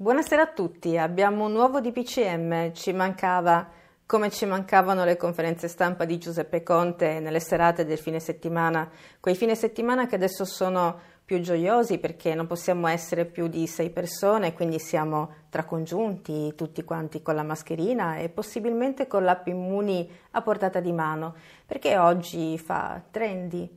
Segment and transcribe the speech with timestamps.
[0.00, 3.68] Buonasera a tutti, abbiamo un nuovo DPCM, ci mancava
[4.06, 8.88] come ci mancavano le conferenze stampa di Giuseppe Conte nelle serate del fine settimana,
[9.18, 13.90] quei fine settimana che adesso sono più gioiosi perché non possiamo essere più di sei
[13.90, 20.42] persone, quindi siamo tracongiunti tutti quanti con la mascherina e possibilmente con l'app Immuni a
[20.42, 21.34] portata di mano,
[21.66, 23.68] perché oggi fa trendy.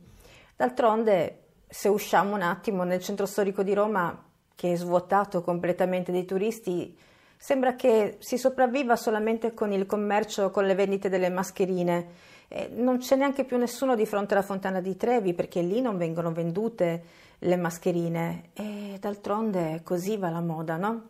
[0.54, 4.30] D'altronde, se usciamo un attimo nel centro storico di Roma,
[4.62, 6.96] che è svuotato completamente dei turisti,
[7.36, 12.06] sembra che si sopravviva solamente con il commercio, con le vendite delle mascherine.
[12.46, 15.96] Eh, non c'è neanche più nessuno di fronte alla fontana di Trevi perché lì non
[15.96, 17.02] vengono vendute
[17.40, 21.08] le mascherine e d'altronde così va la moda, no?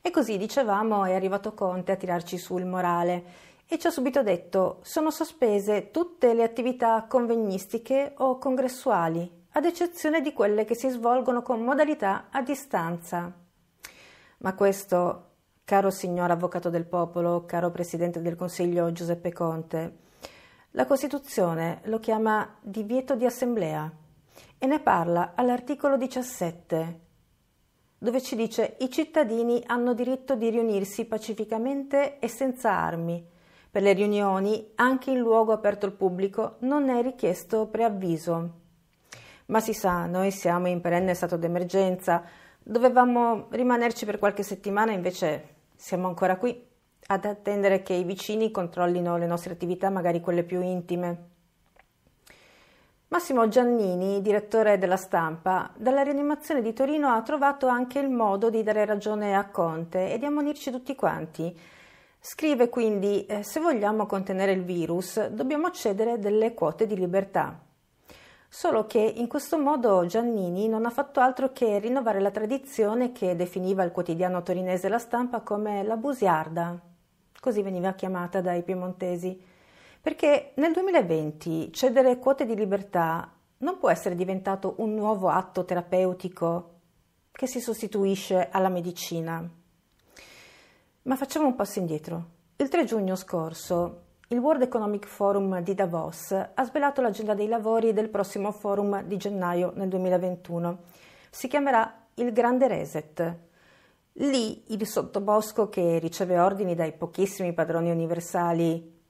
[0.00, 3.24] E così dicevamo è arrivato Conte a tirarci su il morale
[3.66, 10.22] e ci ha subito detto sono sospese tutte le attività convegnistiche o congressuali, ad eccezione
[10.22, 13.30] di quelle che si svolgono con modalità a distanza.
[14.38, 15.30] Ma questo,
[15.64, 19.98] caro signor Avvocato del Popolo, caro Presidente del Consiglio Giuseppe Conte,
[20.70, 23.92] la Costituzione lo chiama divieto di assemblea
[24.56, 27.00] e ne parla all'articolo 17,
[27.98, 33.22] dove ci dice i cittadini hanno diritto di riunirsi pacificamente e senza armi.
[33.70, 38.60] Per le riunioni, anche in luogo aperto al pubblico, non è richiesto preavviso.
[39.46, 42.22] Ma si sa, noi siamo in perenne stato d'emergenza,
[42.62, 46.70] dovevamo rimanerci per qualche settimana, invece siamo ancora qui
[47.06, 51.30] ad attendere che i vicini controllino le nostre attività, magari quelle più intime.
[53.08, 58.62] Massimo Giannini, direttore della stampa, dalla rianimazione di Torino ha trovato anche il modo di
[58.62, 61.54] dare ragione a Conte e di ammonirci tutti quanti.
[62.18, 67.60] Scrive quindi: eh, Se vogliamo contenere il virus, dobbiamo cedere delle quote di libertà.
[68.54, 73.34] Solo che in questo modo Giannini non ha fatto altro che rinnovare la tradizione che
[73.34, 76.78] definiva il quotidiano torinese La Stampa come la busiarda,
[77.40, 79.42] così veniva chiamata dai piemontesi
[79.98, 86.74] perché nel 2020 cedere quote di libertà non può essere diventato un nuovo atto terapeutico
[87.32, 89.50] che si sostituisce alla medicina.
[91.04, 92.26] Ma facciamo un passo indietro.
[92.56, 97.92] Il 3 giugno scorso il World Economic Forum di Davos ha svelato l'agenda dei lavori
[97.92, 100.78] del prossimo forum di gennaio nel 2021.
[101.28, 103.36] Si chiamerà il Grande Reset.
[104.14, 109.00] Lì il sottobosco che riceve ordini dai pochissimi padroni universali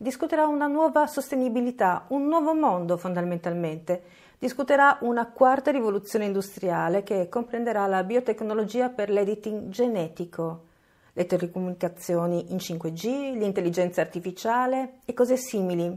[0.00, 4.02] discuterà una nuova sostenibilità, un nuovo mondo fondamentalmente.
[4.38, 10.66] Discuterà una quarta rivoluzione industriale che comprenderà la biotecnologia per l'editing genetico,
[11.18, 15.92] le telecomunicazioni in 5G, l'intelligenza artificiale e cose simili.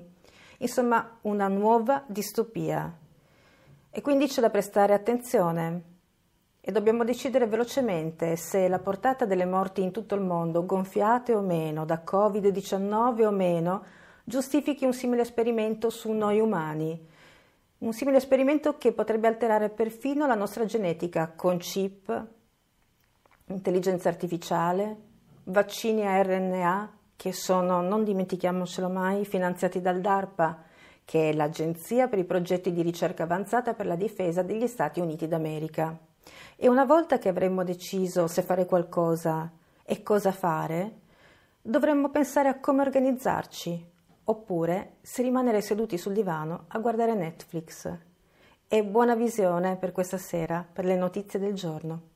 [0.58, 2.92] Insomma, una nuova distopia.
[3.92, 5.84] E quindi c'è da prestare attenzione.
[6.60, 11.42] E dobbiamo decidere velocemente se la portata delle morti in tutto il mondo, gonfiate o
[11.42, 13.84] meno, da Covid-19 o meno,
[14.24, 17.10] giustifichi un simile esperimento su noi umani.
[17.78, 22.28] Un simile esperimento che potrebbe alterare perfino la nostra genetica con chip,
[23.46, 25.10] intelligenza artificiale,
[25.44, 30.64] vaccini a RNA che sono, non dimentichiamocelo mai, finanziati dal DARPA,
[31.06, 35.28] che è l'Agenzia per i progetti di ricerca avanzata per la difesa degli Stati Uniti
[35.28, 35.98] d'America.
[36.56, 39.52] E una volta che avremmo deciso se fare qualcosa
[39.84, 41.00] e cosa fare,
[41.62, 43.90] dovremmo pensare a come organizzarci,
[44.24, 47.92] oppure se rimanere seduti sul divano a guardare Netflix.
[48.68, 52.11] E buona visione per questa sera, per le notizie del giorno.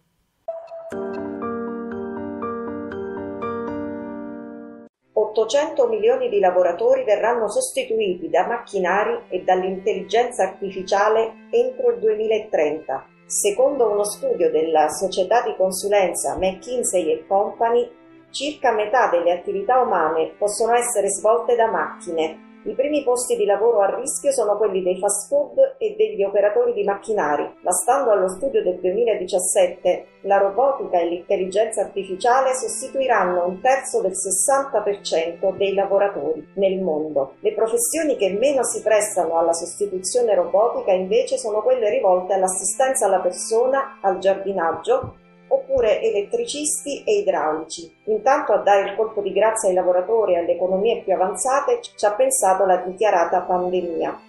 [5.36, 13.90] 800 milioni di lavoratori verranno sostituiti da macchinari e dall'intelligenza artificiale entro il 2030 Secondo
[13.90, 17.90] uno studio della società di consulenza McKinsey Company,
[18.30, 23.82] circa metà delle attività umane possono essere svolte da macchine i primi posti di lavoro
[23.82, 28.28] a rischio sono quelli dei fast food e degli operatori di macchinari, ma stando allo
[28.28, 36.54] studio del 2017, la robotica e l'intelligenza artificiale sostituiranno un terzo del 60% dei lavoratori
[36.56, 37.34] nel mondo.
[37.42, 43.20] Le professioni che meno si prestano alla sostituzione robotica invece sono quelle rivolte all'assistenza alla
[43.20, 45.18] persona, al giardinaggio,
[45.48, 47.94] oppure elettricisti e idraulici.
[48.06, 52.06] Intanto a dare il colpo di grazia ai lavoratori e alle economie più avanzate ci
[52.06, 54.20] ha pensato la dichiarata pandemia.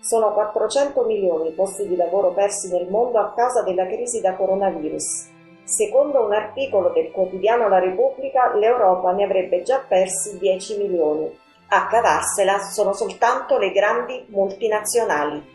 [0.00, 4.34] Sono 400 milioni i posti di lavoro persi nel mondo a causa della crisi da
[4.34, 5.32] coronavirus.
[5.64, 11.38] Secondo un articolo del quotidiano La Repubblica, l'Europa ne avrebbe già persi 10 milioni.
[11.68, 15.54] A cavarsela sono soltanto le grandi multinazionali.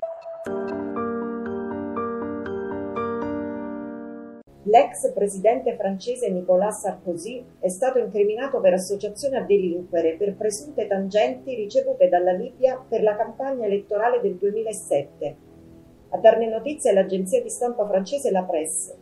[4.69, 11.55] L'ex presidente francese Nicolas Sarkozy è stato incriminato per associazione a delinquere per presunte tangenti
[11.55, 15.35] ricevute dalla Libia per la campagna elettorale del 2007.
[16.09, 18.95] A darne notizia è l'agenzia di stampa francese La Presse.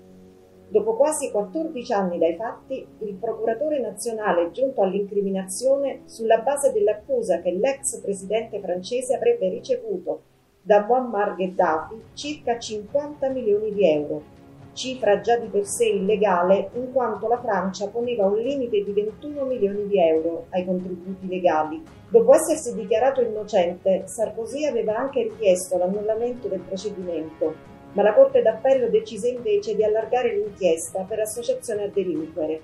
[0.69, 7.41] Dopo quasi 14 anni dai fatti, il procuratore nazionale è giunto all'incriminazione sulla base dell'accusa
[7.41, 10.21] che l'ex presidente francese avrebbe ricevuto
[10.61, 14.35] da Muammar Gheddafi circa 50 milioni di euro
[14.77, 19.43] cifra già di per sé illegale in quanto la Francia poneva un limite di 21
[19.45, 21.83] milioni di euro ai contributi legali.
[22.07, 27.55] Dopo essersi dichiarato innocente, Sarkozy aveva anche richiesto l'annullamento del procedimento,
[27.93, 32.61] ma la Corte d'Appello decise invece di allargare l'inchiesta per associazione a delinquere.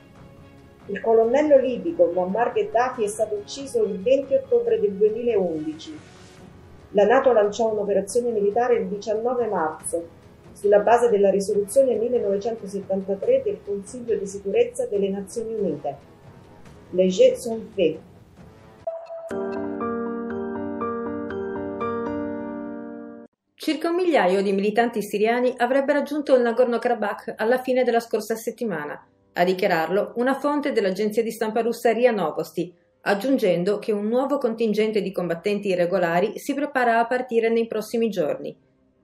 [0.86, 6.00] Il colonnello libico Muammar Gheddafi è stato ucciso il 20 ottobre del 2011.
[6.92, 10.22] La Nato lanciò un'operazione militare il 19 marzo
[10.54, 15.96] sulla base della risoluzione 1973 del Consiglio di sicurezza delle Nazioni Unite.
[16.92, 18.00] Les jets sont faits.
[23.56, 29.08] Circa un migliaio di militanti siriani avrebbe raggiunto il Nagorno-Karabakh alla fine della scorsa settimana.
[29.34, 35.02] A dichiararlo una fonte dell'agenzia di stampa russa RIA Novosti, aggiungendo che un nuovo contingente
[35.02, 38.54] di combattenti irregolari si prepara a partire nei prossimi giorni.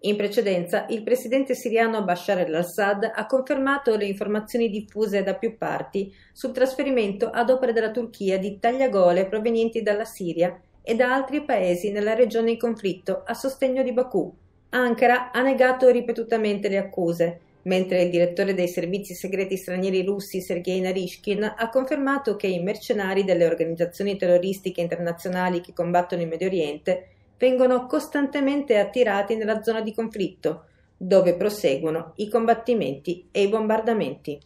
[0.03, 6.13] In precedenza, il presidente siriano Bashar al-Assad ha confermato le informazioni diffuse da più parti
[6.31, 11.91] sul trasferimento ad opera della Turchia di tagliagole provenienti dalla Siria e da altri paesi
[11.91, 14.33] nella regione in conflitto a sostegno di Baku.
[14.69, 20.79] Ankara ha negato ripetutamente le accuse, mentre il direttore dei servizi segreti stranieri russi Sergei
[20.79, 27.07] Narishkin ha confermato che i mercenari delle organizzazioni terroristiche internazionali che combattono in Medio Oriente
[27.39, 30.65] vengono costantemente attirati nella zona di conflitto,
[30.95, 34.39] dove proseguono i combattimenti e i bombardamenti.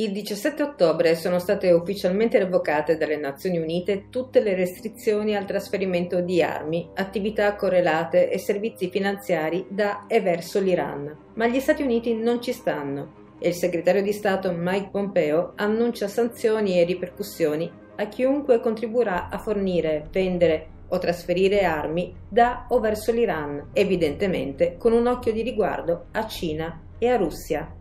[0.00, 6.20] Il 17 ottobre sono state ufficialmente revocate dalle Nazioni Unite tutte le restrizioni al trasferimento
[6.20, 11.32] di armi, attività correlate e servizi finanziari da e verso l'Iran.
[11.34, 16.06] Ma gli Stati Uniti non ci stanno e il segretario di Stato Mike Pompeo annuncia
[16.06, 23.12] sanzioni e ripercussioni a chiunque contribuirà a fornire, vendere o trasferire armi da o verso
[23.12, 27.72] l'Iran, evidentemente con un occhio di riguardo a Cina e a Russia.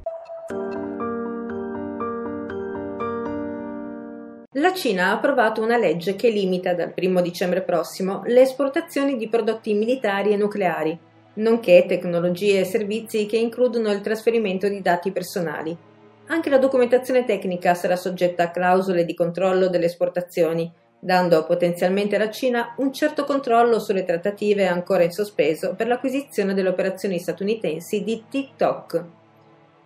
[4.53, 9.29] La Cina ha approvato una legge che limita dal 1 dicembre prossimo le esportazioni di
[9.29, 10.97] prodotti militari e nucleari,
[11.35, 15.86] nonché tecnologie e servizi che includono il trasferimento di dati personali.
[16.29, 20.69] Anche la documentazione tecnica sarà soggetta a clausole di controllo delle esportazioni,
[20.99, 26.67] dando potenzialmente alla Cina un certo controllo sulle trattative ancora in sospeso per l'acquisizione delle
[26.67, 29.03] operazioni statunitensi di TikTok.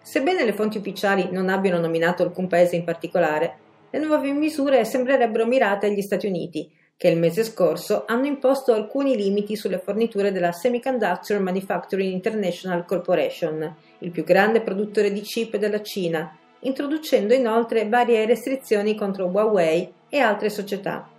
[0.01, 3.57] Sebbene le fonti ufficiali non abbiano nominato alcun paese in particolare,
[3.91, 6.67] le nuove misure sembrerebbero mirate agli Stati Uniti,
[7.01, 13.75] che il mese scorso hanno imposto alcuni limiti sulle forniture della Semiconductor Manufacturing International Corporation,
[14.01, 20.19] il più grande produttore di chip della Cina, introducendo inoltre varie restrizioni contro Huawei e
[20.19, 21.09] altre società.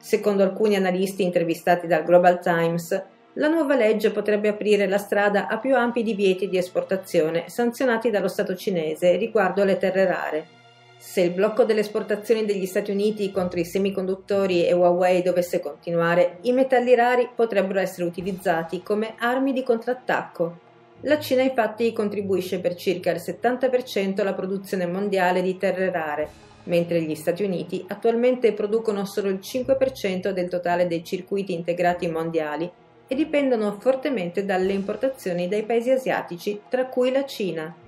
[0.00, 3.00] Secondo alcuni analisti intervistati dal Global Times,
[3.34, 8.26] la nuova legge potrebbe aprire la strada a più ampi divieti di esportazione sanzionati dallo
[8.26, 10.57] Stato cinese riguardo alle terre rare
[10.98, 16.38] se il blocco delle esportazioni degli Stati Uniti contro i semiconduttori e Huawei dovesse continuare,
[16.42, 20.58] i metalli rari potrebbero essere utilizzati come armi di contrattacco.
[21.02, 26.28] La Cina infatti contribuisce per circa il 70% alla produzione mondiale di terre rare,
[26.64, 32.68] mentre gli Stati Uniti attualmente producono solo il 5% del totale dei circuiti integrati mondiali
[33.06, 37.87] e dipendono fortemente dalle importazioni dai paesi asiatici, tra cui la Cina.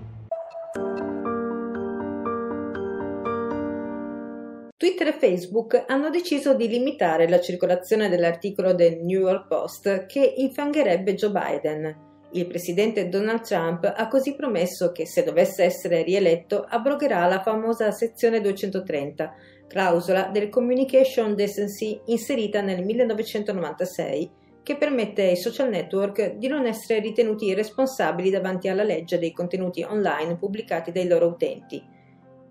[4.80, 10.32] Twitter e Facebook hanno deciso di limitare la circolazione dell'articolo del New York Post che
[10.38, 11.96] infangherebbe Joe Biden.
[12.30, 17.90] Il presidente Donald Trump ha così promesso che se dovesse essere rieletto abrogherà la famosa
[17.90, 19.34] sezione 230,
[19.68, 24.30] clausola del Communication Decency inserita nel 1996,
[24.62, 29.82] che permette ai social network di non essere ritenuti responsabili davanti alla legge dei contenuti
[29.82, 31.84] online pubblicati dai loro utenti.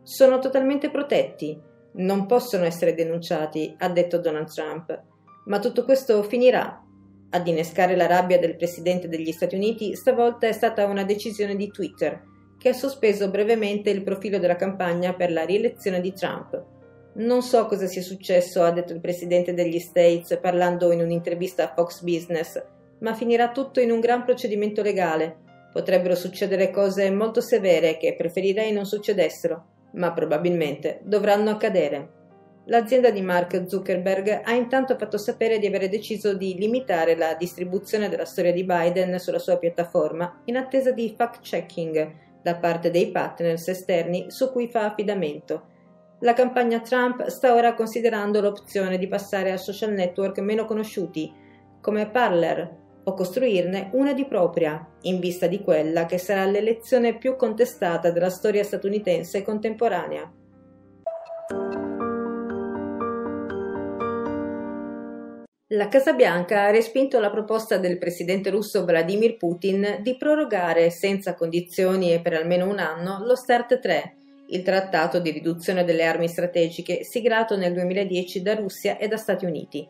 [0.04, 5.04] Sono totalmente protetti non possono essere denunciati, ha detto Donald Trump.
[5.46, 6.84] Ma tutto questo finirà.
[7.32, 11.70] Ad innescare la rabbia del presidente degli Stati Uniti stavolta è stata una decisione di
[11.70, 12.22] Twitter,
[12.58, 16.64] che ha sospeso brevemente il profilo della campagna per la rielezione di Trump.
[17.14, 21.74] Non so cosa sia successo, ha detto il presidente degli States parlando in un'intervista a
[21.76, 22.62] Fox Business,
[23.00, 25.38] ma finirà tutto in un gran procedimento legale.
[25.72, 32.18] Potrebbero succedere cose molto severe che preferirei non succedessero, ma probabilmente dovranno accadere.
[32.66, 38.10] L'azienda di Mark Zuckerberg ha intanto fatto sapere di avere deciso di limitare la distribuzione
[38.10, 43.68] della storia di Biden sulla sua piattaforma in attesa di fact-checking da parte dei partners
[43.68, 45.78] esterni su cui fa affidamento.
[46.20, 51.32] La campagna Trump sta ora considerando l'opzione di passare a social network meno conosciuti,
[51.82, 57.36] come Parler, o costruirne una di propria, in vista di quella che sarà l'elezione più
[57.36, 60.32] contestata della storia statunitense contemporanea.
[65.74, 71.36] La Casa Bianca ha respinto la proposta del presidente russo Vladimir Putin di prorogare senza
[71.36, 74.16] condizioni e per almeno un anno lo START 3,
[74.48, 79.46] il trattato di riduzione delle armi strategiche siglato nel 2010 da Russia e da Stati
[79.46, 79.88] Uniti.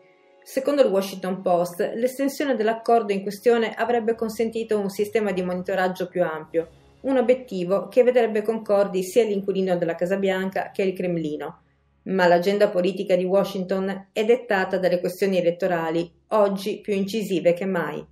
[0.52, 6.24] Secondo il Washington Post, l'estensione dell'accordo in questione avrebbe consentito un sistema di monitoraggio più
[6.24, 6.68] ampio,
[7.02, 11.62] un obiettivo che vedrebbe concordi sia l'inquilino della Casa Bianca che il Cremlino
[12.06, 18.04] ma l'agenda politica di Washington è dettata dalle questioni elettorali, oggi più incisive che mai.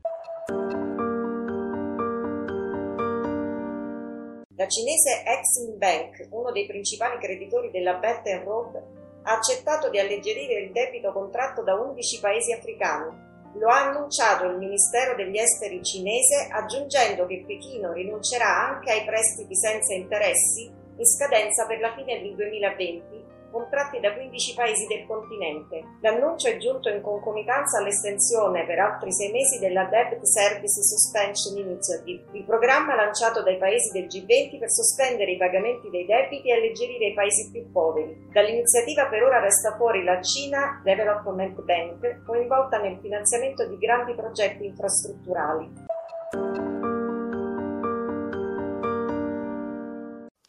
[4.56, 8.97] La cinese Exim Bank, uno dei principali creditori della Belt and Road,
[9.28, 13.26] ha accettato di alleggerire il debito contratto da 11 paesi africani.
[13.56, 19.54] Lo ha annunciato il Ministero degli Esteri cinese aggiungendo che Pechino rinuncerà anche ai prestiti
[19.56, 25.84] senza interessi in scadenza per la fine del 2020 contratti da 15 paesi del continente.
[26.02, 32.26] L'annuncio è giunto in concomitanza all'estensione per altri sei mesi della Debt Service Suspension Initiative,
[32.34, 37.08] il programma lanciato dai paesi del G20 per sospendere i pagamenti dei debiti e alleggerire
[37.08, 38.28] i paesi più poveri.
[38.32, 44.66] Dall'iniziativa per ora resta fuori la Cina Development Bank, coinvolta nel finanziamento di grandi progetti
[44.66, 45.87] infrastrutturali.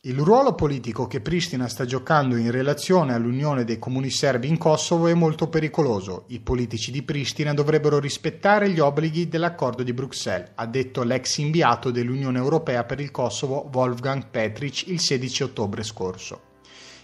[0.09, 5.07] Il ruolo politico che Pristina sta giocando in relazione all'unione dei comuni serbi in Kosovo
[5.07, 6.25] è molto pericoloso.
[6.29, 11.91] I politici di Pristina dovrebbero rispettare gli obblighi dell'accordo di Bruxelles, ha detto l'ex inviato
[11.91, 16.41] dell'Unione Europea per il Kosovo Wolfgang Petric il 16 ottobre scorso.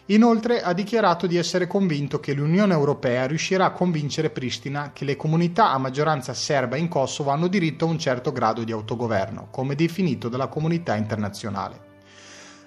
[0.07, 5.17] Inoltre ha dichiarato di essere convinto che l'Unione Europea riuscirà a convincere Pristina che le
[5.17, 9.75] comunità a maggioranza serba in Kosovo hanno diritto a un certo grado di autogoverno, come
[9.75, 11.84] definito dalla comunità internazionale.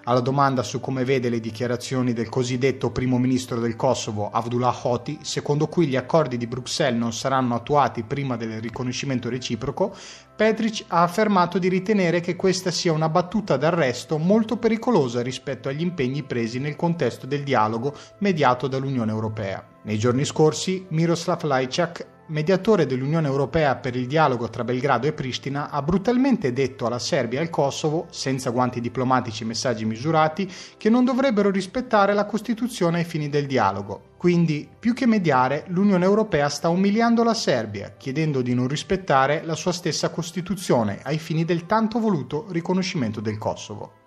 [0.07, 5.19] Alla domanda su come vede le dichiarazioni del cosiddetto primo ministro del Kosovo, Avdullah Hoti,
[5.21, 9.93] secondo cui gli accordi di Bruxelles non saranno attuati prima del riconoscimento reciproco,
[10.33, 15.81] Petric ha affermato di ritenere che questa sia una battuta d'arresto molto pericolosa rispetto agli
[15.81, 19.61] impegni presi nel contesto del dialogo mediato dall'Unione Europea.
[19.81, 25.69] Nei giorni scorsi, Miroslav Lajčák mediatore dell'Unione Europea per il dialogo tra Belgrado e Pristina,
[25.69, 30.89] ha brutalmente detto alla Serbia e al Kosovo, senza guanti diplomatici e messaggi misurati, che
[30.89, 34.15] non dovrebbero rispettare la Costituzione ai fini del dialogo.
[34.17, 39.55] Quindi, più che mediare, l'Unione Europea sta umiliando la Serbia, chiedendo di non rispettare la
[39.55, 44.05] sua stessa Costituzione ai fini del tanto voluto riconoscimento del Kosovo.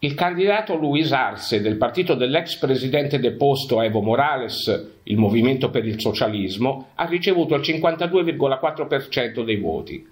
[0.00, 5.98] Il candidato Luis Arce del partito dell'ex presidente deposto Evo Morales, il Movimento per il
[5.98, 10.06] Socialismo, ha ricevuto il 52,4% dei voti.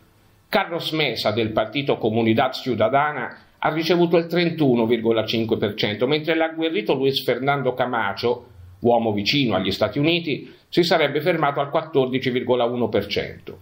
[0.49, 8.47] Carlos Mesa del partito Comunidad Ciudadana ha ricevuto il 31,5%, mentre l'agguerrito Luis Fernando Camacho,
[8.81, 13.55] uomo vicino agli Stati Uniti, si sarebbe fermato al 14,1%.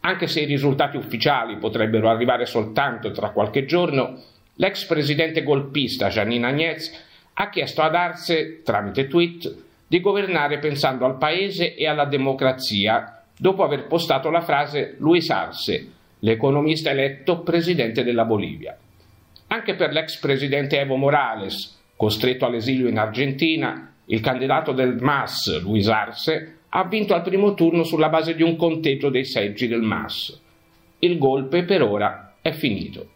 [0.00, 4.18] Anche se i risultati ufficiali potrebbero arrivare soltanto tra qualche giorno,
[4.62, 6.92] L'ex presidente golpista Janine Agnez
[7.32, 9.56] ha chiesto ad Arce, tramite tweet,
[9.88, 15.90] di governare pensando al paese e alla democrazia, dopo aver postato la frase Luis Arce,
[16.20, 18.78] l'economista eletto presidente della Bolivia.
[19.48, 25.88] Anche per l'ex presidente Evo Morales, costretto all'esilio in Argentina, il candidato del MAS, Luis
[25.88, 30.40] Arce, ha vinto al primo turno sulla base di un conteggio dei seggi del MAS.
[31.00, 33.08] Il golpe per ora è finito.